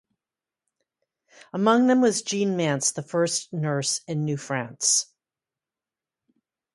Among 1.53 1.85
them 1.85 2.01
was 2.01 2.23
Jeanne 2.23 2.57
Mance, 2.57 2.91
the 2.91 3.03
first 3.03 3.53
nurse 3.53 4.01
in 4.07 4.25
New 4.25 4.35
France. 4.35 5.13